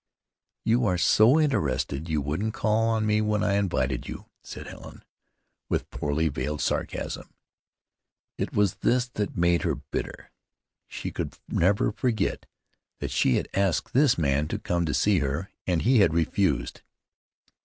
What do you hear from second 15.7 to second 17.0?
he had refused.